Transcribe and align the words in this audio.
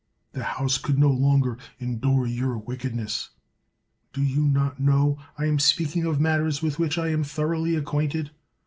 That 0.33 0.57
house 0.57 0.79
could 0.79 0.97
no 0.97 1.11
longer 1.11 1.59
endure 1.79 2.25
your 2.25 2.57
wickedness. 2.57 3.29
Do 4.13 4.23
you 4.23 4.47
not 4.47 4.79
know 4.79 5.19
I 5.37 5.45
am 5.45 5.59
speaking 5.59 6.05
of 6.07 6.19
matters 6.19 6.59
with 6.59 6.79
which 6.79 6.97
I 6.97 7.09
am 7.09 7.23
thoroughly 7.23 7.75
acquainted? 7.75 8.31